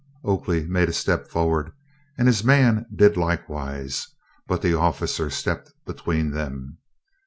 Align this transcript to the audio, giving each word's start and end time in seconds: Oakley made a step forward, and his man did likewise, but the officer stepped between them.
Oakley 0.23 0.65
made 0.65 0.89
a 0.89 0.93
step 0.93 1.27
forward, 1.29 1.73
and 2.17 2.27
his 2.27 2.43
man 2.43 2.87
did 2.91 3.17
likewise, 3.17 4.07
but 4.47 4.63
the 4.63 4.73
officer 4.73 5.29
stepped 5.29 5.73
between 5.85 6.31
them. 6.31 6.79